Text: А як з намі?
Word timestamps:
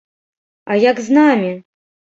А 0.71 0.79
як 0.87 1.03
з 1.09 1.15
намі? 1.21 1.53